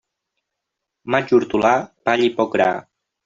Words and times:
Maig 1.15 1.35
hortolà, 1.37 1.75
palla 2.09 2.27
i 2.31 2.35
poc 2.39 2.57
gra. 2.59 2.71